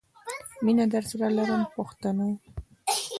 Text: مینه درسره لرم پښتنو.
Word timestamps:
مینه 0.63 0.85
درسره 0.93 1.27
لرم 1.37 1.61
پښتنو. 1.75 2.29